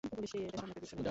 [0.15, 0.99] পুলিশকেই এটা সামলাতে দিচ্ছ না কেন?